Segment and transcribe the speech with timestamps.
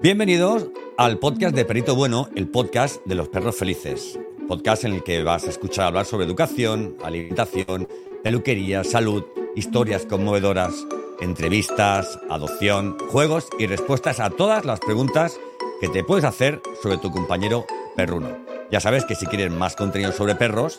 [0.00, 4.16] Bienvenidos al podcast de Perito Bueno, el podcast de los perros felices.
[4.46, 7.88] Podcast en el que vas a escuchar hablar sobre educación, alimentación,
[8.22, 9.24] peluquería, salud,
[9.56, 10.86] historias conmovedoras,
[11.20, 15.36] entrevistas, adopción, juegos y respuestas a todas las preguntas
[15.80, 18.38] que te puedes hacer sobre tu compañero perruno.
[18.70, 20.78] Ya sabes que si quieres más contenido sobre perros,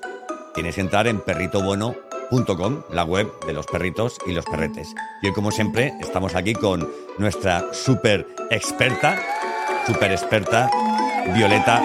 [0.53, 2.08] tienes que entrar en perritobueno.com,
[2.91, 4.93] la web de los perritos y los perretes.
[5.21, 9.19] Y hoy, como siempre, estamos aquí con nuestra súper experta,
[9.87, 10.69] súper experta,
[11.35, 11.81] Violeta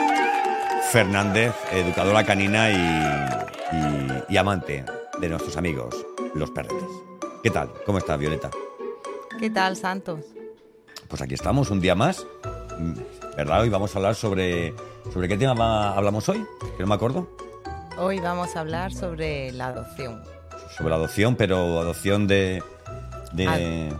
[0.91, 4.85] Fernández, educadora canina y, y amante
[5.19, 5.95] de nuestros amigos,
[6.35, 6.89] los perretes.
[7.43, 7.73] ¿Qué tal?
[7.87, 8.51] ¿Cómo estás, Violeta?
[9.39, 10.21] ¿Qué tal, Santos?
[11.09, 12.27] Pues aquí estamos, un día más.
[13.37, 13.63] ¿Verdad?
[13.63, 14.75] Hoy vamos a hablar sobre...
[15.13, 16.45] ¿Sobre qué tema hablamos hoy?
[16.77, 17.29] Que no me acuerdo.
[17.97, 20.21] Hoy vamos a hablar sobre la adopción.
[20.77, 22.63] Sobre la adopción, pero adopción de...
[23.33, 23.93] de...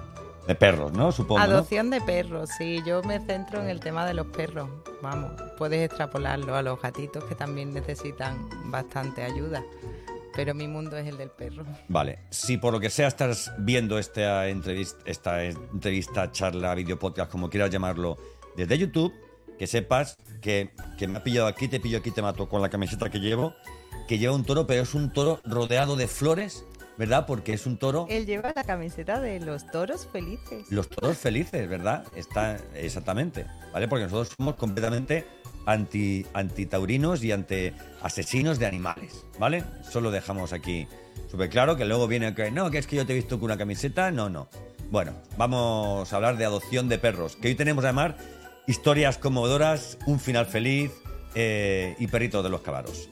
[0.47, 1.11] De perros, ¿no?
[1.11, 1.41] Supongo.
[1.41, 2.83] Adopción de perros, sí.
[2.85, 4.69] Yo me centro en el tema de los perros.
[5.01, 9.65] Vamos, puedes extrapolarlo a los gatitos que también necesitan bastante ayuda.
[10.37, 11.65] Pero mi mundo es el del perro.
[11.89, 12.19] Vale.
[12.29, 17.49] Si por lo que sea estás viendo esta entrevista, esta entrevista, charla, video podcast, como
[17.49, 18.19] quieras llamarlo,
[18.55, 19.15] desde YouTube,
[19.59, 22.69] que sepas que, que me ha pillado aquí, te pillo aquí, te mato con la
[22.69, 23.55] camiseta que llevo,
[24.07, 26.65] que lleva un toro, pero es un toro rodeado de flores
[26.97, 27.27] ¿verdad?
[27.27, 28.07] Porque es un toro.
[28.09, 30.67] Él lleva la camiseta de los toros felices.
[30.71, 32.05] Los toros felices, ¿verdad?
[32.15, 33.89] Está exactamente, ¿vale?
[33.89, 35.27] Porque nosotros somos completamente
[35.67, 39.65] anti antitaurinos y ante asesinos de animales, ¿vale?
[39.91, 40.87] Solo dejamos aquí
[41.31, 43.47] súper claro que luego viene que no, que es que yo te he visto con
[43.47, 44.49] una camiseta, no, no.
[44.91, 48.15] Bueno, vamos a hablar de adopción de perros, que hoy tenemos además
[48.67, 50.93] historias conmovedoras, un final feliz
[51.35, 53.09] eh, y perritos de los caballos.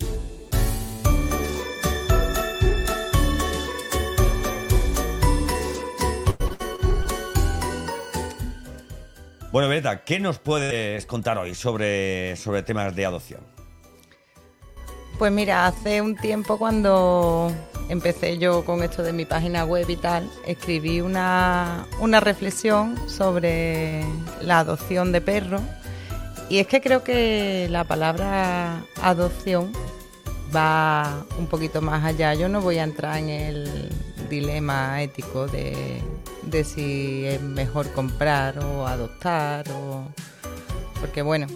[9.52, 13.42] Bueno, Beta, ¿qué nos puedes contar hoy sobre, sobre temas de adopción?
[15.18, 17.52] Pues mira, hace un tiempo cuando
[17.90, 24.02] empecé yo con esto de mi página web y tal, escribí una, una reflexión sobre
[24.40, 25.60] la adopción de perros.
[26.48, 29.70] Y es que creo que la palabra adopción
[30.54, 32.32] va un poquito más allá.
[32.32, 33.90] Yo no voy a entrar en el
[34.32, 36.00] dilema ético de
[36.42, 40.06] de si es mejor comprar o adoptar o
[41.00, 41.46] porque bueno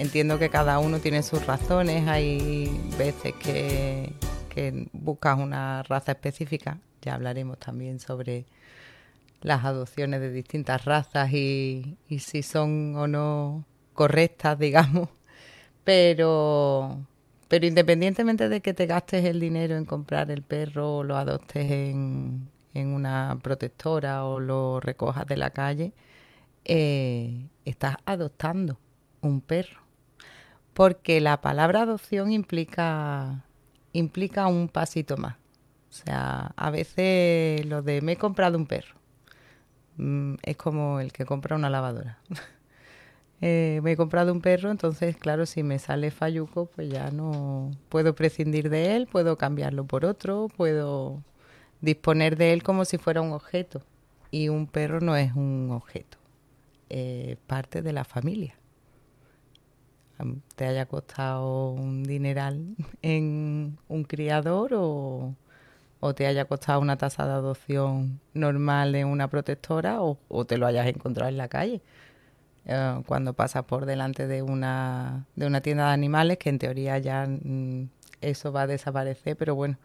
[0.00, 2.08] entiendo que cada uno tiene sus razones.
[2.08, 4.12] Hay veces que,
[4.48, 6.78] que buscas una raza específica.
[7.02, 8.46] Ya hablaremos también sobre
[9.42, 15.08] las adopciones de distintas razas y, y si son o no correctas digamos.
[15.84, 16.98] Pero
[17.50, 21.68] pero independientemente de que te gastes el dinero en comprar el perro o lo adoptes
[21.68, 25.92] en, en una protectora o lo recojas de la calle,
[26.64, 28.78] eh, estás adoptando
[29.20, 29.80] un perro.
[30.74, 33.44] Porque la palabra adopción implica,
[33.92, 35.34] implica un pasito más.
[35.34, 38.94] O sea, a veces lo de me he comprado un perro
[39.96, 42.20] mm, es como el que compra una lavadora.
[43.42, 47.70] Eh, me he comprado un perro, entonces, claro, si me sale falluco, pues ya no
[47.88, 51.22] puedo prescindir de él, puedo cambiarlo por otro, puedo
[51.80, 53.82] disponer de él como si fuera un objeto.
[54.30, 56.18] Y un perro no es un objeto,
[56.88, 58.54] es parte de la familia.
[60.54, 65.34] Te haya costado un dineral en un criador o,
[66.14, 70.86] te haya costado una tasa de adopción normal en una protectora o, te lo hayas
[70.86, 71.80] encontrado en la calle.
[72.66, 76.98] Eh, cuando pasas por delante de una, de una tienda de animales, que en teoría
[76.98, 77.88] ya mm,
[78.20, 79.78] eso va a desaparecer, pero bueno,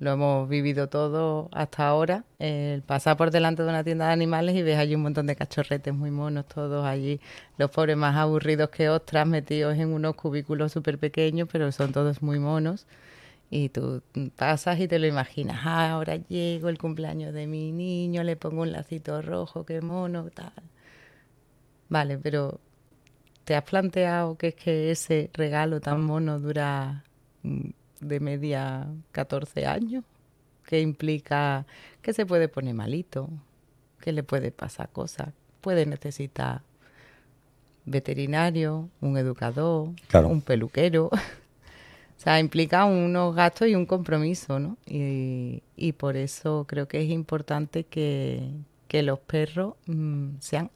[0.00, 2.24] lo hemos vivido todo hasta ahora.
[2.38, 5.36] El pasar por delante de una tienda de animales y ves allí un montón de
[5.36, 7.20] cachorretes muy monos, todos allí,
[7.58, 12.22] los pobres más aburridos que ostras, metidos en unos cubículos súper pequeños, pero son todos
[12.22, 12.86] muy monos.
[13.50, 14.02] Y tú
[14.36, 18.62] pasas y te lo imaginas, ah, ahora llego el cumpleaños de mi niño, le pongo
[18.62, 20.52] un lacito rojo, qué mono, tal.
[21.90, 22.60] Vale, pero
[23.44, 27.04] ¿te has planteado que es que ese regalo tan mono dura
[27.42, 27.70] mm,
[28.00, 30.04] de media 14 años,
[30.64, 31.66] que implica
[32.00, 33.28] que se puede poner malito,
[34.00, 36.62] que le puede pasar cosas, puede necesitar
[37.84, 41.06] veterinario, un educador, un peluquero.
[42.16, 44.76] o sea, implica unos gastos y un compromiso, ¿no?
[44.86, 48.48] Y, y por eso creo que es importante que,
[48.86, 50.70] que los perros mm, sean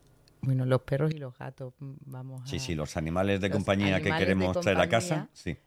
[0.44, 2.46] bueno, los perros y los gatos, mm, vamos a...
[2.46, 5.58] Sí, sí, los animales de compañía que queremos traer a casa, sí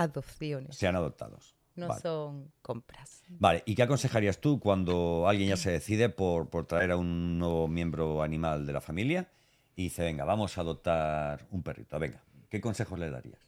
[0.00, 0.76] adopciones.
[0.76, 1.54] Sean adoptados.
[1.76, 3.22] No son compras.
[3.28, 7.68] Vale, ¿y qué aconsejarías tú cuando alguien ya se decide por, traer a un nuevo
[7.68, 9.30] miembro animal de la familia
[9.76, 11.98] y dice, venga, vamos a adoptar un perrito.
[11.98, 13.40] Venga, ¿qué consejos le darías?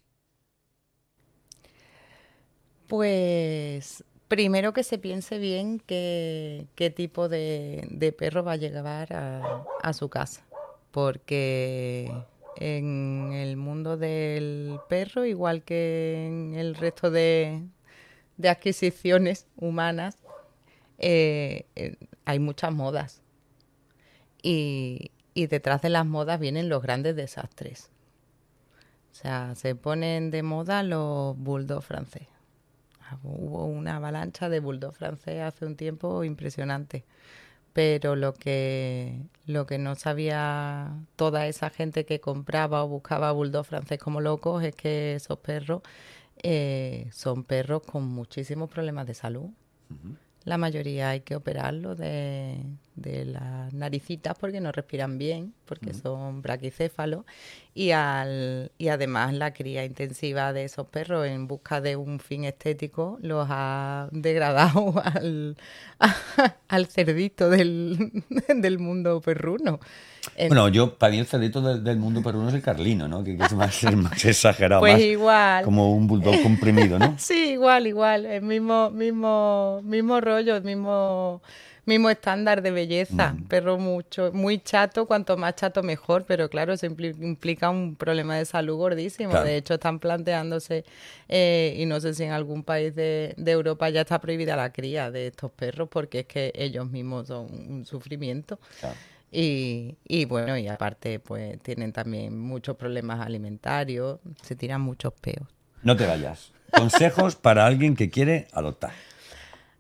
[2.87, 9.63] Pues primero que se piense bien qué, qué tipo de, perro va a llegar a,
[9.83, 10.43] a su casa,
[10.91, 12.11] porque
[12.57, 17.63] en el mundo del perro, igual que en el resto de,
[18.39, 20.17] de adquisiciones humanas,
[20.97, 23.21] eh, eh, hay muchas modas.
[24.43, 27.91] Y, y, detrás de las modas vienen los grandes desastres.
[29.11, 32.32] O sea, se ponen de moda los bulldogs francés.
[33.23, 37.05] Hubo una avalancha de bulldog francés hace un tiempo impresionante.
[37.73, 43.65] Pero lo que, lo que no sabía toda esa gente que compraba o buscaba bulldog
[43.65, 45.83] francés como locos es que esos perros
[46.43, 49.51] eh, son perros con muchísimos problemas de salud.
[49.91, 50.17] Uh -huh.
[50.45, 52.59] La mayoría hay que operarlo de,
[52.95, 56.03] de, las naricitas porque no respiran bien, porque uh -huh.
[56.03, 57.25] son braquicéfalos.
[57.75, 62.45] Y, al, y además la cría intensiva de esos perros en busca de un fin
[62.45, 65.57] estético los ha degradado al,
[65.99, 66.15] a,
[66.69, 69.81] al cerdito del, del mundo perruno.
[70.37, 70.49] En...
[70.49, 73.25] Bueno, yo, para mí el cerdito del, del, mundo peruano es el carlino, ¿no?
[73.25, 74.81] Que, que es más, es más exagerado.
[74.81, 75.65] Pues más igual.
[75.65, 77.17] Como un bulldog comprimido, ¿no?
[77.19, 78.27] sí, igual, igual.
[78.27, 81.43] El mismo, mismo, mismo rollo, el mismo,
[81.85, 83.33] mismo estándar de belleza.
[83.33, 83.45] Mm.
[83.45, 88.45] Perro mucho, muy chato, cuanto más chato mejor, pero claro, eso implica un problema de
[88.45, 89.31] salud gordísimo.
[89.31, 89.47] Claro.
[89.47, 90.85] De hecho, están planteándose,
[91.29, 94.73] eh, y no sé si en algún país de, de Europa ya está prohibida la
[94.73, 98.59] cría de estos perros, porque es que ellos mismos son un sufrimiento.
[98.81, 98.97] Claro.
[99.35, 105.49] Y, y, bueno, y aparte, pues tienen también muchos problemas alimentarios, se tiran muchos peos.
[105.83, 106.53] No te vayas.
[106.71, 108.93] Consejos para alguien que quiere adoptar.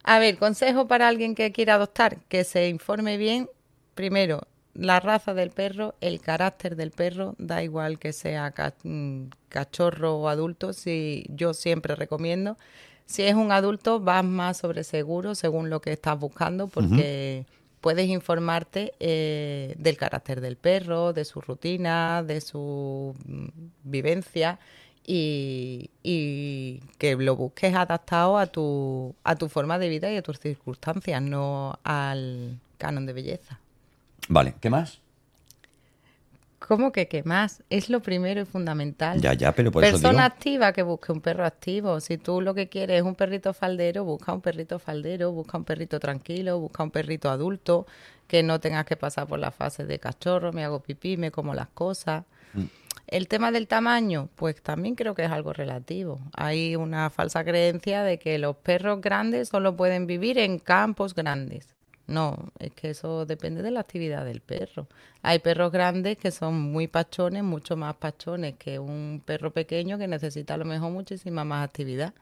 [0.02, 3.48] A ver, consejo para alguien que quiere adoptar, que se informe bien.
[3.94, 4.42] Primero,
[4.74, 8.52] la raza del perro, el carácter del perro, da igual que sea
[8.84, 12.56] mm, cachorro o adulto, si yo siempre recomiendo.
[13.06, 17.44] Si es un adulto, vas más sobre seguro según lo que estás buscando, porque...
[17.46, 23.48] Uh -huh puedes informarte eh, del carácter del perro, de su rutina, de su mm,
[23.82, 24.58] vivencia
[25.06, 30.22] y, y, que lo busques adaptado a tu, a tu forma de vida y a
[30.22, 33.58] tus circunstancias, no al canon de belleza.
[34.28, 35.00] Vale, ¿qué más?
[36.66, 37.62] ¿Cómo que qué más?
[37.70, 39.20] Es lo primero y fundamental.
[39.20, 40.20] Ya, ya, pero por Persona eso digo...
[40.20, 41.98] activa que busque un perro activo.
[42.00, 45.64] Si tú lo que quieres es un perrito faldero, busca un perrito faldero, busca un
[45.64, 47.86] perrito tranquilo, busca un perrito adulto,
[48.28, 51.52] que no tengas que pasar por la fase de cachorro, me hago pipí, me como
[51.52, 52.24] las cosas.
[52.54, 52.64] Mm.
[53.12, 56.18] El tema del tamaño, pues también creo que es algo relativo.
[56.34, 61.74] Hay una falsa creencia de que los perros grandes solo pueden vivir en campos grandes.
[62.06, 64.88] No, es que eso depende de la actividad del perro.
[65.20, 70.08] Hay perros grandes que son muy pachones, mucho más pachones que un perro pequeño que
[70.08, 72.14] necesita a lo mejor muchísima más actividad.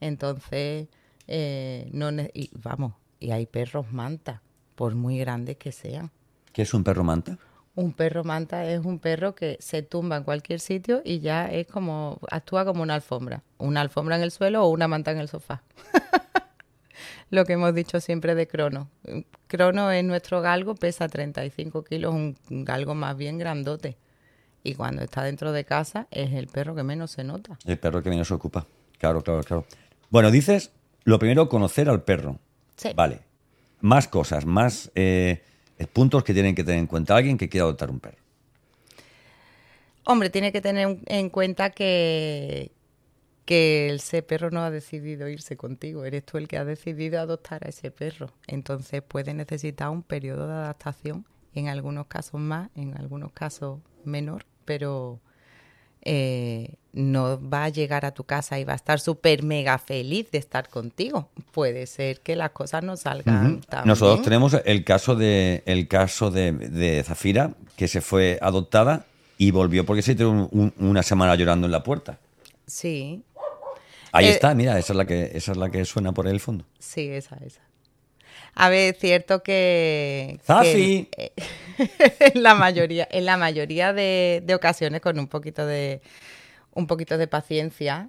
[0.00, 0.86] Entonces,
[1.26, 4.42] eh, no y, vamos, y hay perros manta,
[4.76, 6.12] por muy grandes que sean.
[6.52, 7.36] ¿Qué es un perro manta?
[7.74, 11.66] Un perro manta es un perro que se tumba en cualquier sitio y ya es
[11.66, 13.42] como, actúa como una alfombra.
[13.58, 15.62] Una alfombra en el suelo o una manta en el sofá.
[17.30, 18.88] lo que hemos dicho siempre de Crono.
[19.46, 23.96] Crono es nuestro galgo, pesa 35 kilos, un galgo más bien grandote.
[24.62, 27.58] Y cuando está dentro de casa es el perro que menos se nota.
[27.64, 28.66] El perro que menos se ocupa.
[28.98, 29.64] Claro, claro, claro.
[30.10, 30.72] Bueno, dices,
[31.04, 32.38] lo primero, conocer al perro.
[32.76, 32.90] Sí.
[32.94, 33.20] Vale.
[33.80, 35.42] Más cosas, más eh,
[35.88, 38.18] puntos que tienen que tener en cuenta alguien que quiera adoptar un perro.
[40.04, 42.72] Hombre, tiene que tener en cuenta que,
[43.44, 47.66] que ese perro no ha decidido irse contigo, eres tú el que ha decidido adoptar
[47.66, 48.32] a ese perro.
[48.46, 54.46] Entonces puede necesitar un periodo de adaptación, en algunos casos más, en algunos casos menor,
[54.64, 55.20] pero
[56.02, 60.30] eh, no va a llegar a tu casa y va a estar súper mega feliz
[60.30, 61.28] de estar contigo.
[61.52, 63.66] Puede ser que las cosas no salgan uh -huh.
[63.66, 64.24] tan Nosotros bien.
[64.24, 69.04] tenemos el caso de el caso de, de, Zafira, que se fue adoptada
[69.38, 72.18] y volvió porque se tiró un, un, una semana llorando en la puerta.
[72.66, 73.22] Sí,
[74.12, 76.40] Ahí eh, está, mira, esa es la que esa es la que suena por el
[76.40, 76.64] fondo.
[76.78, 77.60] Sí, esa, esa.
[78.54, 81.08] A ver, es cierto que, Zafi.
[81.10, 81.32] que
[82.34, 86.00] en la mayoría, en la mayoría de, de, ocasiones con un poquito de
[86.80, 88.08] un poquito de paciencia,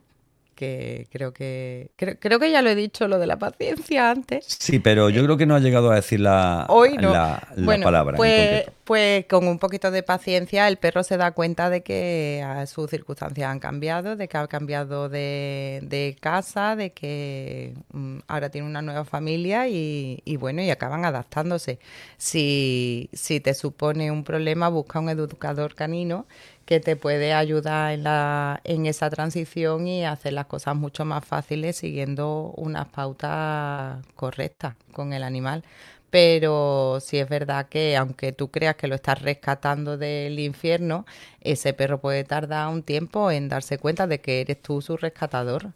[0.62, 4.46] que creo que creo, que ya lo he dicho lo de la paciencia antes.
[4.48, 7.12] Sí, pero yo creo que no ha llegado a decir la, Hoy no.
[7.12, 7.42] la,
[7.82, 8.16] palabra.
[8.16, 12.92] Pues, pues con un poquito de paciencia el perro se da cuenta de que sus
[12.92, 18.84] circunstancias han cambiado, de que ha cambiado de, casa, de que mm, ahora tiene una
[18.84, 21.80] nueva familia y, y, bueno, y acaban adaptándose.
[22.18, 26.28] Si, si te supone un problema, busca un educador canino
[26.72, 31.26] que te puede ayudar en, la, en esa transición y hacer las cosas mucho más
[31.26, 35.66] fáciles siguiendo unas pautas correctas con el animal.
[36.12, 41.06] Pero sí es verdad que aunque tú creas que lo estás rescatando del infierno,
[41.42, 45.74] ese perro puede tardar un tiempo en darse cuenta de que eres tú su rescatador.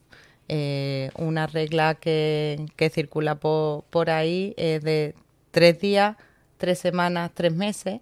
[0.47, 5.13] Eh, una regla que, que circula por, por ahí es de
[5.51, 6.15] tres días,
[6.55, 7.99] tres semanas, tres meses,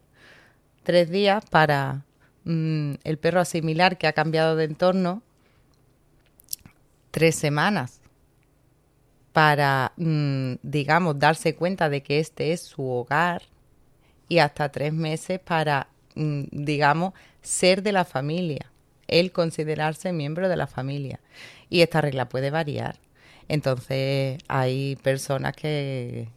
[0.84, 2.04] tres días para
[2.46, 5.22] Mm, el perro asimilar que ha cambiado de entorno
[7.12, 8.02] tres semanas
[9.32, 13.44] para, mm, digamos, darse cuenta de que este es su hogar
[14.30, 18.72] y hasta tres meses para, mm, digamos, ser de la familia,
[19.08, 21.20] el considerarse miembro de la familia.
[21.70, 23.00] Y esta regla puede variar.
[23.48, 26.30] Entonces hay personas que,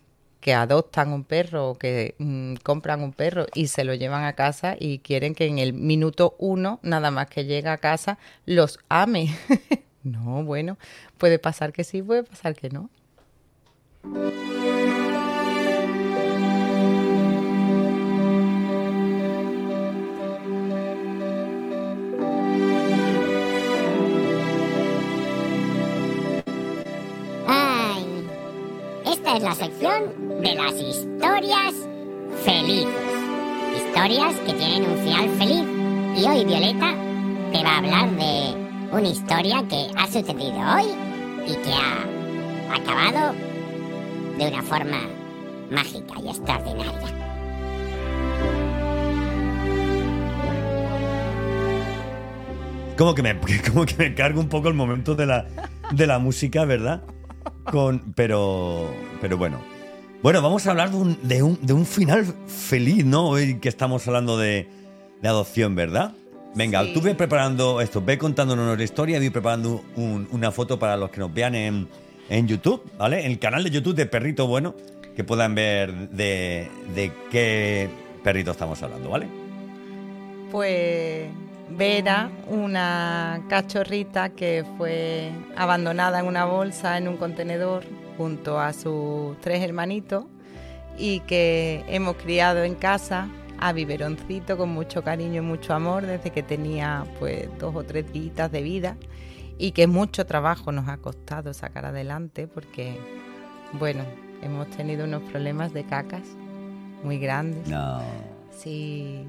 [0.46, 4.34] que adoptan un perro o que mm, compran un perro y se lo llevan a
[4.34, 8.78] casa y quieren que en el minuto uno, nada más que llega a casa, los
[8.88, 9.34] ame.
[10.04, 10.78] no, bueno,
[11.18, 12.90] puede pasar que sí, puede pasar que no.
[29.36, 31.74] Es la sección de las historias
[32.42, 32.88] felices.
[33.76, 35.64] Historias que tienen un final feliz.
[36.16, 36.94] Y hoy Violeta
[37.52, 38.54] te va a hablar de
[38.92, 40.86] una historia que ha sucedido hoy
[41.46, 43.34] y que ha acabado
[44.38, 45.00] de una forma
[45.70, 47.16] mágica y extraordinaria.
[52.96, 53.38] Como que me,
[53.70, 55.46] como que me cargo un poco el momento de la,
[55.90, 57.02] de la música, ¿verdad?
[57.70, 59.60] Con, pero, pero bueno,
[60.22, 63.28] bueno, vamos a hablar de un, final feliz, ¿no?
[63.28, 64.68] Hoy que estamos hablando de,
[65.22, 66.12] adopción, ¿verdad?
[66.54, 71.10] Venga, tú ve preparando esto, ve contándonos la historia, ve preparando una foto para los
[71.10, 71.88] que nos vean en,
[72.28, 73.24] en YouTube, ¿vale?
[73.24, 74.74] En el canal de YouTube de Perrito Bueno,
[75.14, 77.88] que puedan ver de, de qué
[78.22, 79.26] perrito estamos hablando, ¿vale?
[80.50, 81.28] Pues
[81.68, 87.84] Vera, una cachorrita que fue abandonada en una bolsa en un contenedor
[88.16, 90.24] junto a sus tres hermanitos
[90.96, 96.30] y que hemos criado en casa a biberoncito con mucho cariño y mucho amor desde
[96.30, 98.96] que tenía pues dos o tres días de vida
[99.58, 102.96] y que mucho trabajo nos ha costado sacar adelante porque
[103.72, 104.04] bueno
[104.42, 106.22] hemos tenido unos problemas de cacas
[107.02, 107.66] muy grandes.
[107.68, 108.00] No.
[108.50, 109.24] Sí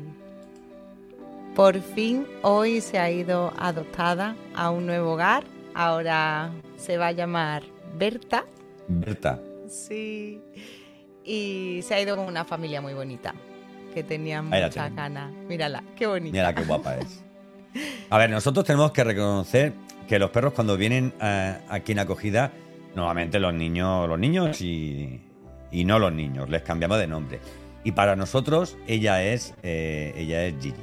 [1.57, 7.11] por fin hoy se ha ido adoptada a un nuevo hogar ahora se va a
[7.11, 7.63] llamar
[7.97, 8.45] Berta
[8.87, 9.39] Berta.
[9.67, 10.41] Sí.
[11.23, 13.33] Y se ha ido con una familia muy bonita,
[13.93, 15.33] que tenía mucha ganas.
[15.47, 16.31] Mírala, qué bonita.
[16.31, 17.23] Mira qué guapa es.
[18.09, 19.73] A ver, nosotros tenemos que reconocer
[20.07, 22.53] que los perros cuando vienen eh, aquí en acogida,
[22.95, 25.19] normalmente los niños, los niños y,
[25.71, 27.39] no los niños, les cambiamos de nombre.
[27.83, 30.81] Y para nosotros ella es, eh, ella es Gigi,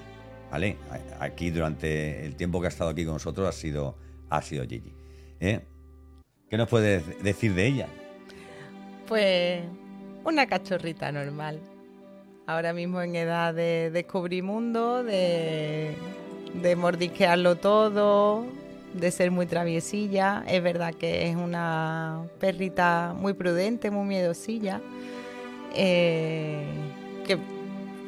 [0.55, 0.77] ¿vale?
[1.19, 3.97] Aquí durante el tiempo que ha estado aquí con nosotros ha sido,
[4.31, 4.95] ha sido Gigi.
[5.41, 5.63] ¿eh?
[6.49, 7.89] ¿Qué nos puedes decir de ella?
[9.09, 9.65] Pues
[10.25, 11.59] una cachorrita normal.
[12.47, 15.97] Ahora mismo en edad de descubrir mundo, de,
[16.63, 18.47] de mordisquearlo todo,
[18.93, 20.45] de ser muy traviesilla.
[20.47, 24.81] Es verdad que es una perrita muy prudente, muy miedosilla.
[25.75, 26.65] Eh,
[27.27, 27.54] que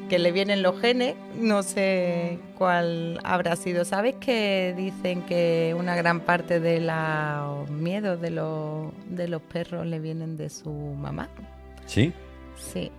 [0.08, 3.84] que le vienen los genes, no sé cuál habrá sido.
[3.84, 9.86] ¿Sabes que dicen que una gran parte de los miedos de los, de los perros
[9.86, 11.28] le vienen de su mamá?
[11.86, 12.12] ¿Sí?
[12.56, 12.90] Sí.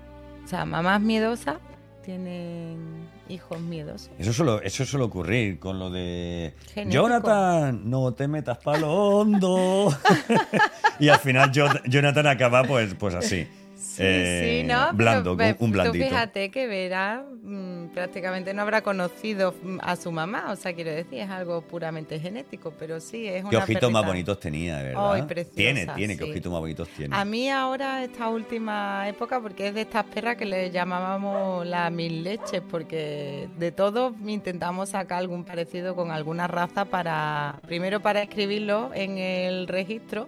[0.44, 1.58] O sea, mamás miedosas
[2.04, 4.12] tienen hijos miedosos.
[4.18, 6.54] Eso suele, eso suele ocurrir con lo de
[6.88, 9.94] Jonathan, no te metas palo hondo.
[11.00, 13.46] y al final Jonathan acaba pues, pues así.
[14.00, 16.04] Eh, sí, no, pero blando, ve- un, un blandito.
[16.06, 20.74] Tú fíjate que Vera mm, prácticamente no habrá conocido mm, a su mamá, o sea,
[20.74, 24.78] quiero decir, es algo puramente genético, pero sí, es una Qué ojitos más bonitos tenía,
[24.78, 25.14] de ¿verdad?
[25.14, 26.32] Ay, preciosa, tiene, tiene, qué sí.
[26.32, 27.16] ojitos más bonitos tiene.
[27.16, 31.92] A mí ahora, esta última época, porque es de estas perras que le llamábamos las
[31.92, 38.22] mil leches, porque de todos intentamos sacar algún parecido con alguna raza para, primero para
[38.22, 40.28] escribirlo en el registro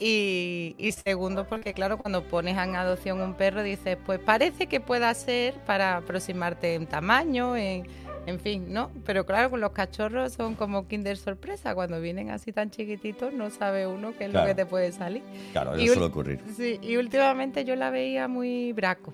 [0.00, 4.80] y, y segundo porque claro, cuando pones en adopción un perro dices, pues parece que
[4.80, 7.86] pueda ser para aproximarte en tamaño, en,
[8.26, 8.90] en fin, ¿no?
[9.04, 13.50] Pero claro, con los cachorros son como Kinder sorpresa, cuando vienen así tan chiquititos no
[13.50, 14.46] sabe uno qué es Claro.
[14.46, 15.22] lo que te puede salir.
[15.52, 16.40] claro, eso suele ocurrir.
[16.56, 19.12] Sí, y últimamente yo la veía muy braco,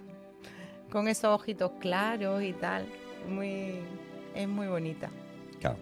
[0.90, 2.86] con esos ojitos claros y tal.
[3.28, 3.80] Muy,
[4.36, 5.10] es muy bonita.
[5.60, 5.78] Claro.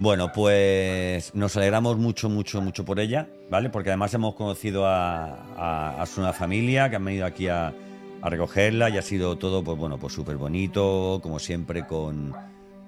[0.00, 3.70] Bueno, pues nos alegramos mucho, mucho, mucho por ella, ¿vale?
[3.70, 7.72] Porque además hemos conocido a, a- a su familia, que han venido aquí a,
[8.20, 12.34] a recogerla y ha sido todo, pues bueno, pues súper bonito, como siempre, con,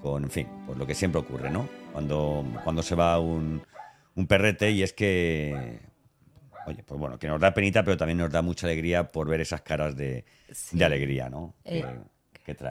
[0.02, 1.68] con, en fin, pues lo que siempre ocurre, ¿no?
[1.92, 3.62] Cuando, cuando se va un,
[4.16, 5.78] un perrete y es que,
[6.66, 9.40] oye, pues bueno, que nos da penita, pero también nos da mucha alegría por ver
[9.42, 10.76] esas caras de, Sí.
[10.76, 11.54] de alegría, ¿no?
[11.64, 11.86] Eh, que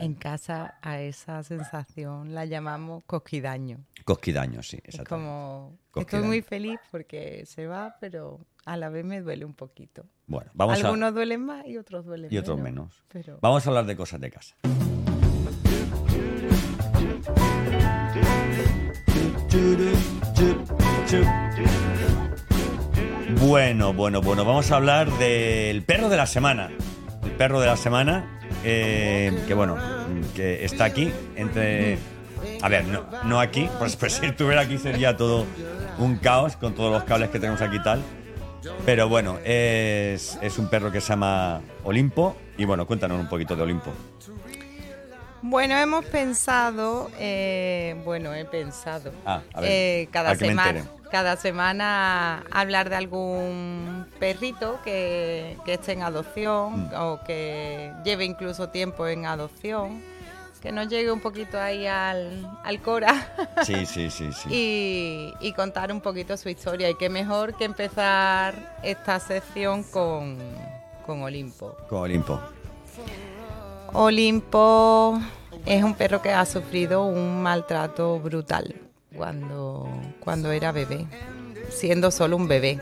[0.01, 3.79] En casa a esa sensación la llamamos cosquidaño.
[4.05, 5.27] Cosquidaños, sí, Es exactamente.
[5.27, 6.27] como, estoy Cosquidaño.
[6.27, 10.05] muy feliz porque se va, pero a la vez me duele un poquito.
[10.27, 10.86] Bueno, vamos a...
[10.88, 13.03] Algunos duelen más y otros duelen Y otros menos.
[13.03, 13.03] menos.
[13.10, 14.55] Pero Vamos a hablar de cosas de casa.
[23.41, 26.72] Bueno, bueno, bueno, vamos a hablar del perro de la semana.
[27.24, 29.77] El perro de la semana, eh, que bueno,
[30.36, 31.98] que está aquí entre...
[32.62, 35.45] A ver, no, no aquí, pues, pues si estuviera aquí sería todo
[35.98, 38.01] un caos con todos los cables que tenemos aquí y tal.
[38.86, 42.36] Pero bueno, es, es un perro que se llama Olimpo.
[42.57, 43.91] Y bueno, cuéntanos un poquito de Olimpo.
[45.47, 52.43] Bueno, hemos pensado, eh, bueno, he pensado, Ah, a ver, eh, cada, semana, cada semana
[52.49, 56.93] hablar de algún perrito que, que esté en adopción Mm.
[56.99, 60.01] o que lleve incluso tiempo en adopción,
[60.63, 63.13] que nos llegue un poquito ahí al, al Cora
[63.63, 64.49] Sí, sí, sí, sí.
[64.51, 66.89] y, y contar un poquito su historia.
[66.89, 70.39] Y qué mejor que empezar esta sección con,
[71.05, 71.77] con Olimpo.
[71.87, 72.41] Con Olimpo.
[73.97, 75.21] Olimpo
[75.65, 78.75] es un perro que ha sufrido un maltrato brutal
[79.15, 81.05] cuando, cuando era bebé,
[81.69, 82.81] siendo solo un bebé.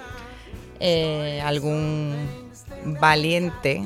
[0.79, 2.27] Eh, algún
[2.99, 3.83] valiente,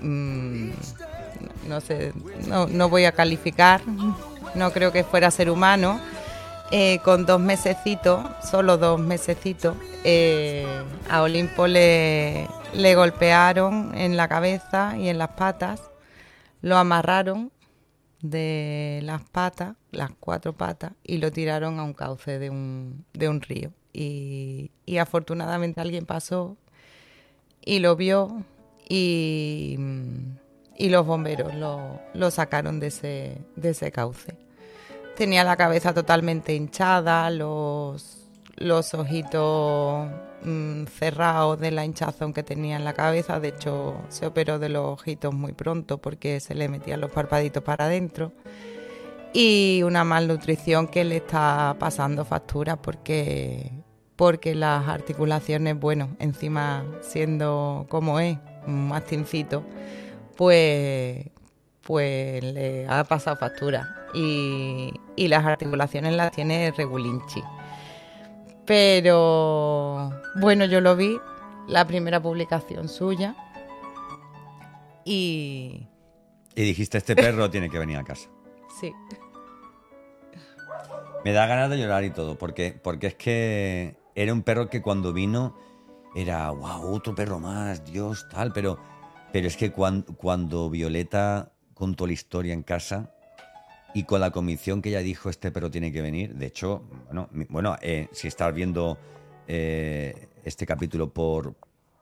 [0.00, 0.70] mm,
[1.68, 2.14] no sé,
[2.48, 3.82] no, no voy a calificar,
[4.54, 6.00] no creo que fuera ser humano,
[6.70, 10.66] eh, con dos mesecitos, solo dos mesecitos, eh,
[11.10, 15.82] a Olimpo le, le golpearon en la cabeza y en las patas,
[16.60, 17.52] lo amarraron
[18.22, 23.28] de las patas, las cuatro patas, y lo tiraron a un cauce de un, de
[23.28, 23.72] un río.
[23.92, 26.56] Y, y afortunadamente alguien pasó
[27.64, 28.44] y lo vio
[28.88, 29.78] y,
[30.76, 34.36] y los bomberos lo, lo sacaron de ese, de ese cauce.
[35.16, 38.15] Tenía la cabeza totalmente hinchada, los,
[38.56, 40.08] los ojitos
[40.42, 43.40] mm, cerrados de la hinchazón que tenía en la cabeza.
[43.40, 47.62] De hecho, se operó de los ojitos muy pronto porque se le metían los parpaditos
[47.62, 48.32] para adentro.
[49.32, 53.70] Y una malnutrición que le está pasando factura porque,
[54.16, 59.62] porque las articulaciones, bueno, encima siendo como es, un mastincito,
[60.36, 61.26] pues,
[61.82, 64.06] pues le ha pasado factura.
[64.14, 67.42] Y, y las articulaciones las tiene regulinchi.
[68.66, 71.18] Pero bueno, yo lo vi,
[71.68, 73.34] la primera publicación suya.
[75.04, 75.86] Y
[76.54, 78.28] Y dijiste, este perro tiene que venir a casa.
[78.80, 78.92] sí,
[81.24, 84.82] Me da ganas de llorar y todo, porque, porque es que era un perro que
[84.82, 85.56] cuando vino
[86.14, 88.78] era, wow, otro perro más, Dios, tal, pero,
[89.32, 93.12] pero es que cuan- cuando, Violeta contó la historia en casa
[93.98, 97.28] y con la convicción que ella dijo, este perro tiene que venir, de hecho, bueno,
[97.48, 98.98] bueno eh, si estás viendo
[99.48, 101.54] eh, este capítulo por,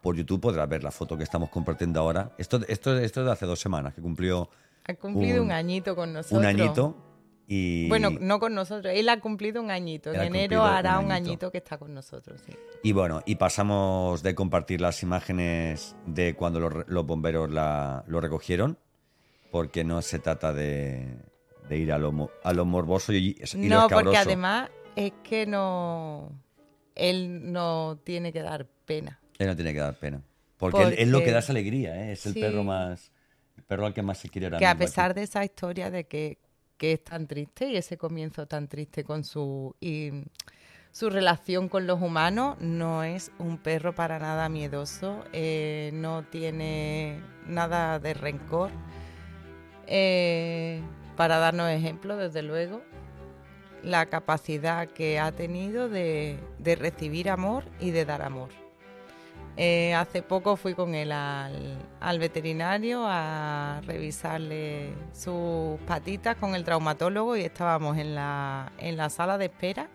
[0.02, 2.33] por YouTube podrás ver la foto que estamos compartiendo ahora.
[2.38, 4.48] Esto, esto, esto es de hace dos semanas, que cumplió
[4.87, 6.38] ha cumplido un, Un- añito con nosotros.
[6.40, 6.96] un añito
[7.46, 7.88] y...
[7.88, 10.12] Bueno, no con nosotros, él ha cumplido un añito.
[10.12, 11.28] En enero hará un añito.
[11.30, 12.52] añito que está con nosotros, sí.
[12.83, 18.20] Y bueno, y pasamos de compartir las imágenes de cuando los, los bomberos la- lo
[18.20, 18.78] recogieron,
[19.50, 21.16] porque no se trata de,
[21.68, 24.18] de ir a lo, a lo morboso y, y lo No, porque escabroso.
[24.20, 26.31] además es que no.
[26.94, 29.18] Él no tiene que dar pena.
[29.38, 30.22] Él no tiene que dar pena.
[30.57, 32.12] Porque, él- es lo que Porque- da esa alegría, ¿eh?
[32.12, 32.40] Es el Sí.
[32.40, 33.11] perro más.
[33.57, 34.79] El perro al que más se quiere ahora que a aquí.
[34.81, 36.38] pesar de esa historia de que,
[36.77, 40.11] que es tan triste y ese comienzo tan triste con su y
[40.92, 47.20] su relación con los humanos, no es un perro para nada miedoso, eh, no tiene
[47.46, 48.70] nada de rencor.
[49.87, 50.81] Eh,
[51.16, 52.83] para darnos ejemplo, desde luego,
[53.83, 58.48] la capacidad que ha tenido de, recibir amor y de dar amor.
[59.57, 66.64] Eh, hace poco fui con él al, al veterinario a revisarle sus patitas con el
[66.64, 69.88] traumatólogo y estábamos en la, en la sala de espera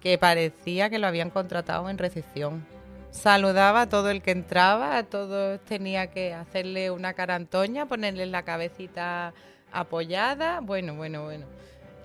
[0.00, 2.66] que parecía que lo habían contratado en recepción.
[3.10, 8.42] Saludaba a todo el que entraba, a todos tenía que hacerle una carantoña, ponerle la
[8.42, 9.32] cabecita
[9.72, 10.60] apoyada.
[10.60, 11.46] Bueno, bueno, bueno.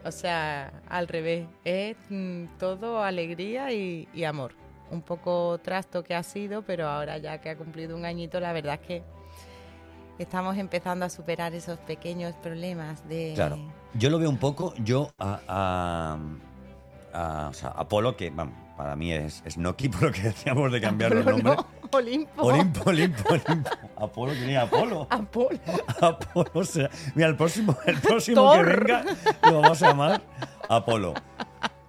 [0.06, 4.54] O sea, al revés, es mm, todo alegría y, y amor.
[4.92, 8.52] Un poco trasto que ha sido, pero ahora ya que ha cumplido un añito, la
[8.54, 9.04] verdad es que
[10.20, 13.32] estamos empezando a superar esos pequeños problemas de...
[13.36, 13.58] Claro.
[13.96, 16.18] Yo lo veo un poco, yo a, a,
[17.14, 20.72] a- o sea, Apolo, que vamos, para mí es, es Noki, por lo que decíamos
[20.72, 21.56] de cambiar los nombres.
[21.58, 22.42] no, Olimpo.
[22.42, 23.70] Olimpo, Olimpo, Olimpo.
[23.98, 25.08] Apolo, ¿quién es Apolo?
[25.10, 25.60] Apolo.
[26.02, 29.06] Apolo, o sea, mira, el próximo, el próximo que venga
[29.44, 30.22] lo vamos a llamar
[30.70, 31.14] Apolo.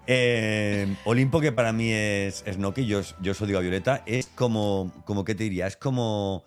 [0.07, 4.27] Eh, Olimpo, que para mí es, es Noki, yo, yo eso digo a Violeta, es
[4.27, 5.67] como, como ¿qué te diría?
[5.67, 6.45] Es como,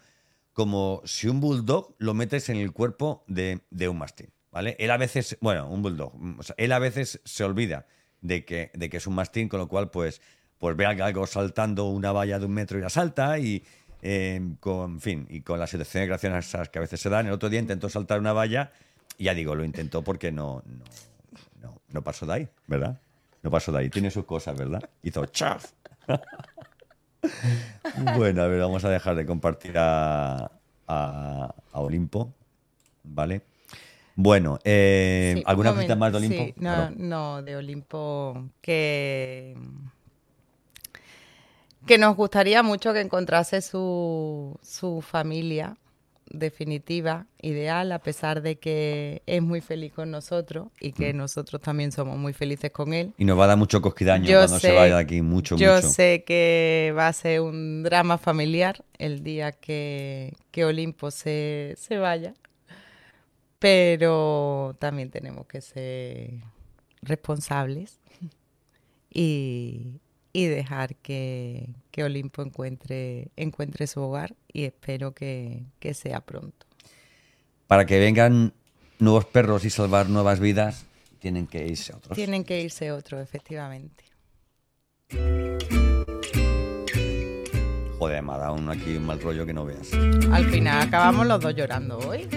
[0.54, 4.76] como si un bulldog lo metes en el cuerpo de, de un mastín, ¿vale?
[4.80, 7.88] Él a veces, bueno, un bulldog, o sea, él a veces se olvida
[8.22, 10.22] de que, de que es un mastín, con lo cual, pues,
[10.60, 13.64] pues ve algo saltando una valla de un metro y la salta y,
[14.02, 17.28] eh, con, en fin, y con las situaciones graciosas que a veces se dan.
[17.28, 18.72] El otro día intentó saltar una valla
[19.18, 20.84] y ya digo, lo intentó porque no, no,
[21.62, 23.00] no, no pasó de ahí, ¿verdad?
[23.44, 23.90] No pasó de ahí.
[23.90, 24.90] Tiene sus cosas, ¿verdad?
[25.04, 25.72] Hizo chaf.
[28.16, 30.52] bueno, a ver, vamos a dejar de compartir a,
[30.88, 32.34] a, a Olimpo,
[33.04, 33.42] ¿vale?
[34.16, 36.44] Bueno, eh, Sí, ¿alguna un cosita más de Olimpo?
[36.46, 36.96] sí, no, Claro.
[36.98, 39.56] no, de Olimpo que
[41.88, 45.76] que nos gustaría mucho que encontrase su, su familia
[46.30, 51.18] definitiva, ideal, a pesar de que es muy feliz con nosotros y que Mm.
[51.18, 53.14] nosotros también somos muy felices con él.
[53.18, 55.76] Y nos va a dar mucho cosquidaño Yo cuando se vaya de aquí, mucho, Yo
[55.76, 55.88] mucho.
[55.88, 61.98] sé que va a ser un drama familiar el día que, que Olimpo se, se
[61.98, 62.34] vaya,
[63.60, 66.32] pero también tenemos que ser
[67.02, 68.00] responsables
[69.10, 70.00] y,
[70.38, 76.68] y dejar que, que Olimpo encuentre, encuentre su hogar y espero que, que sea pronto.
[77.66, 78.54] Para que vengan
[79.00, 80.86] nuevos perros y salvar nuevas vidas,
[81.18, 82.16] tienen que irse otros.
[82.16, 84.04] Tienen que irse otros, efectivamente.
[87.98, 89.92] Joder, me ha dado uno aquí un mal rollo que no veas.
[90.32, 92.30] Al final acabamos los dos llorando hoy.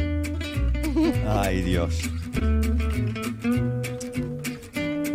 [1.29, 2.09] Ay, Dios.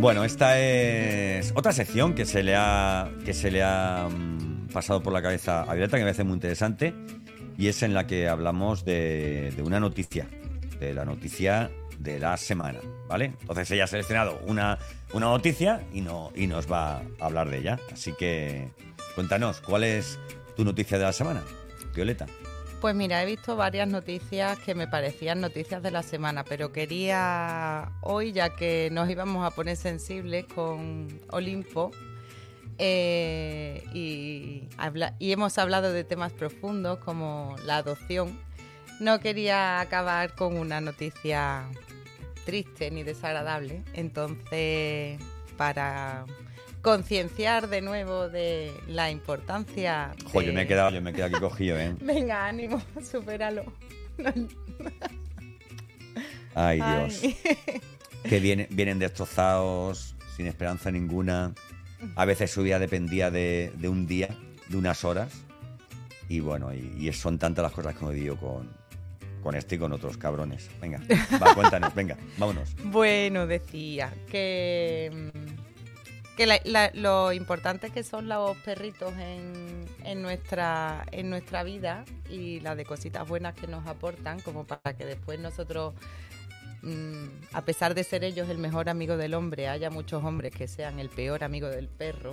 [0.05, 5.01] Bueno, esta es otra sección que se le ha, que se le ha mm, pasado
[5.01, 6.93] por la cabeza a Violeta, que me parece muy interesante,
[7.57, 10.27] y es en la que hablamos de, una noticia,
[10.79, 13.33] de la noticia de la semana, ¿vale?
[13.41, 14.77] Entonces ella ha seleccionado una,
[15.11, 17.79] una noticia y, no, y nos va a hablar de ella.
[17.91, 18.69] Así que
[19.15, 20.19] cuéntanos, ¿cuál es
[20.55, 21.41] tu noticia de la semana,
[21.95, 22.27] Violeta?
[22.81, 27.91] Pues mira, he visto varias noticias que me parecían noticias de la semana, pero quería
[28.01, 31.91] hoy, ya que nos íbamos a poner sensibles con Olimpo,
[32.77, 34.67] eh, y,
[35.19, 38.37] hemos hablado de temas profundos como la adopción,
[38.99, 41.65] no quería acabar con una noticia
[42.45, 43.83] triste ni desagradable.
[43.93, 45.19] Entonces,
[45.57, 46.25] para
[46.85, 50.13] concienciar de nuevo de la importancia...
[50.31, 51.95] Jo, yo me he quedado, yo me he quedado aquí cogido, ¿eh?
[51.99, 52.79] Venga, ánimo,
[53.11, 53.65] supéralo.
[56.53, 57.21] Ay, Dios.
[57.23, 57.37] Ay.
[58.29, 61.55] que vienen, vienen destrozados, sin esperanza ninguna.
[62.15, 65.33] A veces su vida dependía de, de un día, de unas horas.
[66.29, 68.69] Y bueno, y, y son tantas las cosas que me digo con,
[69.41, 70.69] con este y con otros cabrones.
[70.79, 71.01] Venga,
[71.41, 72.75] va, cuéntanos, venga, vámonos.
[72.83, 75.31] Bueno, decía que,
[76.35, 82.59] que la- lo importante que son los perritos en, en nuestra, en nuestra vida y
[82.59, 85.93] las de cositas buenas que nos aportan, como para que después nosotros,
[86.81, 90.67] mm, a pesar de ser ellos el mejor amigo del hombre, haya muchos hombres que
[90.67, 92.31] sean el peor amigo del perro.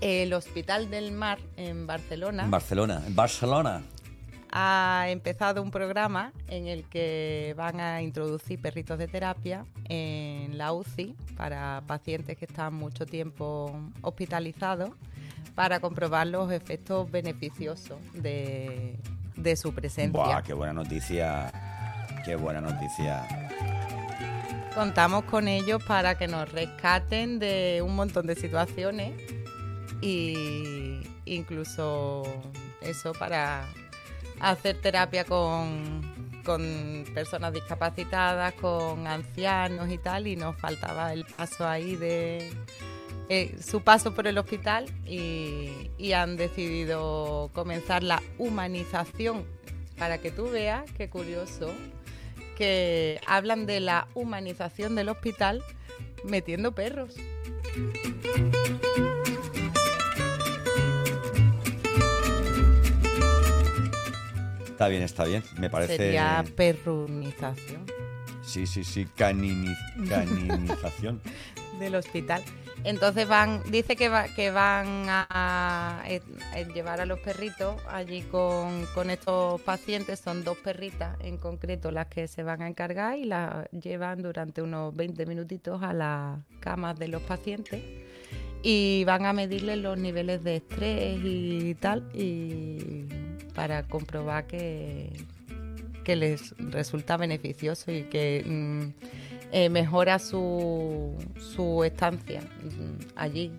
[0.00, 3.82] El Hospital del Mar en Barcelona En Barcelona, en Barcelona.
[4.52, 10.74] Ha empezado un programa en el que van a introducir perritos de terapia en la
[10.74, 14.90] UCI para pacientes que están mucho tiempo hospitalizados
[15.54, 18.98] para comprobar los efectos beneficiosos de,
[19.36, 20.22] de su presencia.
[20.22, 21.50] Buah, qué buena noticia.
[22.24, 23.26] Qué buena noticia.
[24.74, 29.12] Contamos con ellos para que nos rescaten de un montón de situaciones
[30.00, 32.22] y incluso
[32.80, 33.64] eso para
[34.42, 36.02] hacer terapia con,
[36.44, 42.52] con personas discapacitadas, con ancianos y tal, y nos faltaba el paso ahí de
[43.28, 49.46] eh, su paso por el hospital y, y han decidido comenzar la humanización
[49.96, 51.72] para que tú veas qué curioso
[52.56, 55.62] que hablan de la humanización del hospital
[56.24, 57.14] metiendo perros.
[64.82, 65.42] Está bien, está bien.
[65.58, 65.96] Me parece.
[65.96, 67.86] Sería perrunización
[68.44, 69.06] Sí, sí, sí.
[69.16, 69.72] Canini...
[70.08, 71.20] Caninización.
[71.78, 72.42] del hospital.
[72.84, 78.22] Entonces van, dice que, va- que van a, a- a llevar a los perritos allí
[78.22, 80.18] con, con estos pacientes.
[80.18, 84.62] Son dos perritas en concreto las que se van a encargar y las llevan durante
[84.62, 87.80] unos 20 minutitos a las camas de los pacientes
[88.64, 93.06] y van a medirles los niveles de estrés y tal y
[93.54, 95.12] para comprobar que,
[96.04, 98.88] que les resulta beneficioso y que mm,
[99.52, 103.52] eh, mejora su, su estancia mm, allí.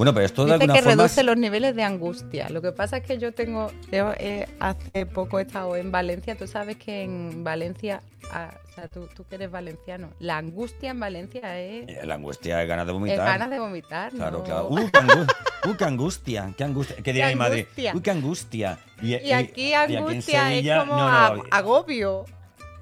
[0.00, 1.02] Bueno, pero esto de Dice alguna que forma.
[1.02, 2.48] reduce los niveles de angustia.
[2.48, 6.36] Lo que pasa es que yo tengo, yo, eh, hace poco he estado en Valencia.
[6.36, 8.00] Tú sabes que en Valencia,
[8.32, 12.62] ah, o sea, tú, tú que eres valenciano, la angustia en Valencia es, La angustia
[12.62, 13.26] es ganas de es vomitar.
[13.26, 14.10] ganas de vomitar.
[14.12, 14.44] Claro, ¿no?
[14.44, 14.68] claro.
[14.70, 16.96] Uh, uh, qué angustia, qué angustia.
[16.96, 17.68] ¿Qué diría mi madre?
[17.92, 18.78] Uy, qué angustia.
[19.02, 22.24] Y aquí angustia Sevilla- es como no, no, ag- agobio.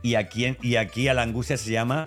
[0.02, 2.06] y aquí, y aquí a la angustia se llama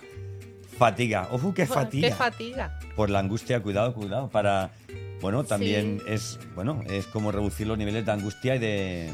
[0.78, 1.28] fatiga.
[1.32, 2.08] ¡Ojo, qué fatiga!
[2.08, 2.80] Qué fatiga.
[2.96, 4.30] Por la angustia, cuidado, cuidado.
[4.30, 4.72] Para,
[5.22, 9.10] bueno, también es, bueno, es como reducir los niveles de angustia y de,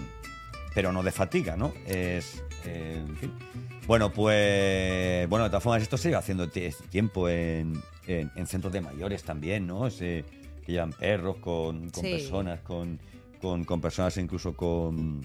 [0.74, 1.74] pero no de fatiga, ¿no?
[1.86, 3.34] Es, eh, en fin.
[3.88, 8.48] Bueno, pues, bueno, de todas formas, esto se lleva haciendo tie- tiempo en, en- en
[8.48, 9.90] centros de mayores también, ¿no?
[9.90, 10.26] Se,
[10.66, 12.10] que llevan perros con, con Sí.
[12.12, 13.00] personas, con,
[13.42, 15.22] con, con personas incluso con,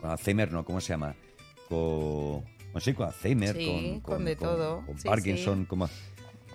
[0.00, 0.64] con Alzheimer, ¿no?
[0.64, 1.14] ¿Cómo se llama?
[1.68, 1.78] Con,
[2.72, 4.84] bueno, sí, con Alzheimer, Sí, con, con de todo.
[4.86, 5.88] con Sí, Parkinson, como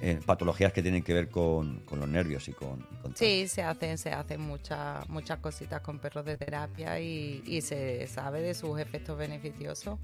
[0.01, 3.15] eh, patologías que tienen que ver con, con los nervios y con, con.
[3.15, 8.05] Sí, se hacen, se hacen muchas, muchas cositas con perros de terapia y, y se
[8.07, 9.97] sabe de sus efectos beneficiosos.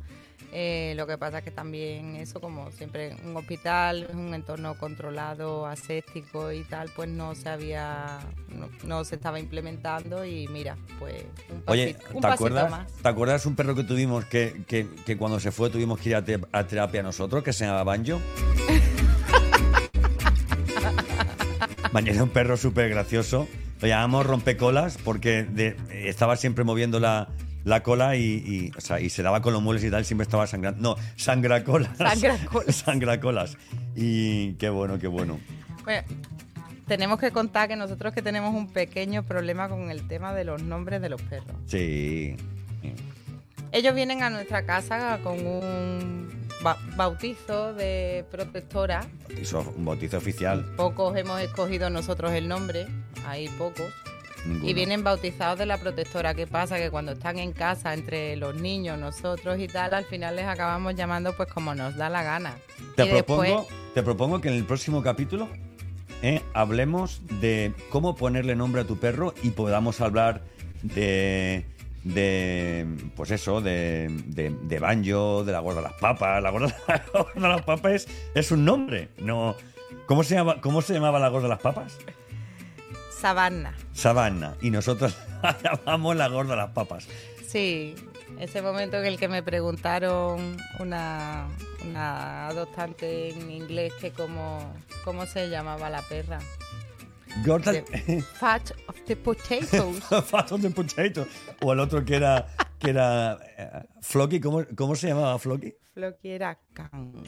[0.53, 5.65] Eh, lo que pasa es que también eso, como siempre, un hospital un entorno controlado,
[5.67, 11.23] aséptico y tal, pues no se había, no, no se estaba implementando y mira, pues
[11.49, 12.91] un, Oye, pasito, un ¿te acuerdas, más.
[12.91, 16.15] ¿te acuerdas un perro que tuvimos que, que, que cuando se fue tuvimos que ir
[16.15, 18.19] a, te- a terapia nosotros, que se llamaba Banjo?
[22.05, 23.47] Era un perro súper gracioso.
[23.81, 27.29] Lo llamamos rompecolas porque de- estaba siempre moviendo la,
[27.63, 30.23] la cola y, y, o sea, y se daba con los muebles y tal, siempre
[30.23, 30.95] estaba sangrando.
[30.95, 31.97] No, sangracolas.
[31.97, 32.75] Sangracolas.
[32.85, 33.57] sangracolas.
[33.95, 35.39] Y qué bueno, qué bueno.
[35.83, 36.03] Bueno,
[36.87, 40.61] tenemos que contar que nosotros que tenemos un pequeño problema con el tema de los
[40.61, 41.55] nombres de los perros.
[41.65, 42.35] Sí.
[43.71, 46.29] Ellos vienen a nuestra casa con un
[46.63, 49.01] ba- bautizo de protectora.
[49.29, 50.63] Bautizo- un bautizo oficial.
[50.77, 52.87] Pocos hemos escogido nosotros el nombre,
[53.25, 53.91] hay pocos.
[54.45, 54.69] ninguno.
[54.69, 56.33] Y vienen bautizados de la protectora.
[56.33, 56.77] ¿Qué pasa?
[56.77, 60.95] Que cuando están en casa, entre los niños, nosotros y tal, al final les acabamos
[60.95, 62.55] llamando pues como nos da la gana.
[62.95, 65.47] Te y propongo, después, te propongo que en el próximo capítulo
[66.23, 70.41] eh, hablemos de cómo ponerle nombre a tu perro y podamos hablar
[70.81, 71.63] de,
[72.03, 76.41] de pues eso, de, de, de Banjo, de la gorda de las papas.
[76.41, 79.55] La gorda, la gorda de las papas es, es un nombre, no.
[80.05, 81.97] ¿Cómo se, llama, ¿Cómo se llamaba la gorda de las papas?
[83.11, 83.75] Sabana.
[83.93, 84.55] Sabana.
[84.61, 87.07] Y nosotros la llamamos la gorda de las papas.
[87.47, 87.95] Sí,
[88.39, 91.47] ese momento en el que me preguntaron una,
[91.87, 96.39] una adoptante en inglés que cómo, cómo se llamaba la perra.
[97.45, 97.71] Gorda.
[97.71, 99.99] De- Fat of the potatoes.
[100.25, 101.25] Fat on the potato.
[101.61, 102.47] O el otro que era,
[102.79, 103.69] que era eh,
[104.01, 104.39] Flocky.
[104.39, 105.73] ¿Cómo, ¿Cómo se llamaba Flocky?
[105.93, 107.23] Floki era Can.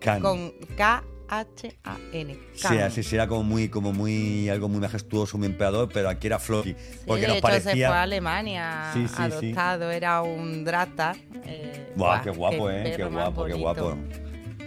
[0.00, 0.22] Can.
[0.22, 2.38] Con K-H-A-N.
[2.54, 6.26] Sí, así sí, era como muy, como muy, algo muy majestuoso, muy emperador, pero aquí
[6.28, 6.74] era Flocky.
[7.06, 8.02] Porque de nos hecho se fue a parecía.
[8.02, 9.22] Alemania Sí, sí, sí.
[9.22, 11.14] adoptado, era un Drata.
[11.44, 13.58] eh, Guau, qué guapo, eh, qué guapo, qué bonito.
[13.58, 13.96] guapo.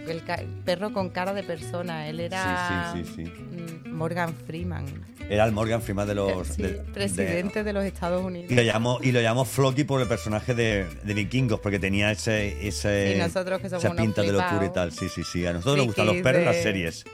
[0.08, 0.20] El,
[0.64, 3.30] perro con cara de persona, él era Sí, sí, sí, sí.
[3.30, 4.84] mm, Morgan Freeman,
[5.30, 6.56] Era el Morgan Freeman de los.
[6.56, 8.50] De- de- presidente de, los Estados Unidos.
[8.50, 12.10] y lo llamó, y lo llamó Flocky por el personaje de, de Vikingos, porque tenía
[12.10, 14.92] ese, ese Y nosotros que somos esa pinta de locura y tal.
[14.92, 15.46] Sí, sí, sí.
[15.46, 17.04] A nosotros nos gustan los perros y las series.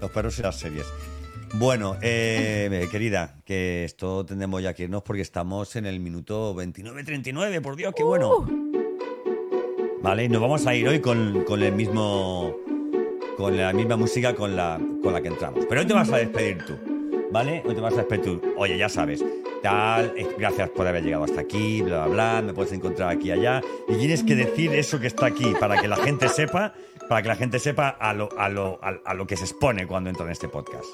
[0.00, 0.86] Los perros y las series.
[1.54, 7.60] Bueno, eh, querida, que esto tendremos ya que irnos porque estamos en el minuto 29-39,
[7.62, 8.46] por Dios, qué bueno.
[10.02, 12.54] Vale, y nos vamos a ir hoy con, con el mismo.
[13.36, 15.64] con la misma música con la, con la que entramos.
[15.68, 16.76] Pero hoy te vas a despedir tú,
[17.30, 17.62] ¿vale?
[17.66, 18.40] Hoy te vas a despedir tú.
[18.56, 19.24] Oye, ya sabes,
[19.62, 23.60] tal, gracias por haber llegado hasta aquí, bla, bla, bla, me puedes encontrar aquí allá.
[23.88, 26.74] Y tienes que decir eso que está aquí para que la gente sepa,
[27.08, 29.86] para que la gente sepa a lo, a lo, a, a lo que se expone
[29.86, 30.86] cuando entra en este podcast.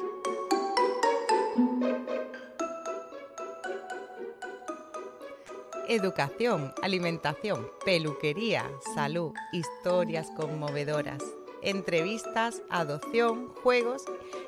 [5.89, 11.23] Educación, alimentación, peluquería, salud, historias conmovedoras,
[11.63, 14.03] entrevistas, adopción, juegos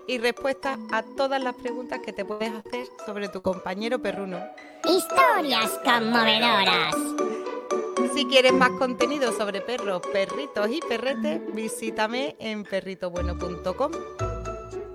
[0.07, 4.38] y respuestas a todas las preguntas que te puedes hacer sobre tu compañero perruno.
[4.88, 6.94] Historias conmovedoras.
[8.14, 13.92] Si quieres más contenido sobre perros, perritos y perretes, visítame en perritobueno.com.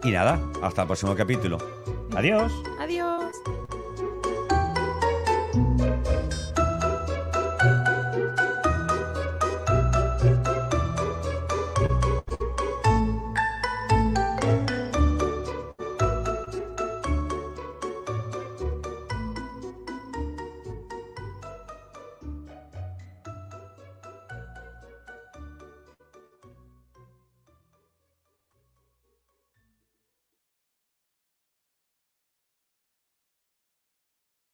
[0.04, 1.60] Y nada, hasta el próximo capítulo.
[2.16, 2.52] Adiós.